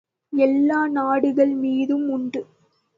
எல்லா 0.33 0.87
நாடுகள் 0.87 1.53
மீதும் 1.55 2.09
உண்டு. 2.09 2.41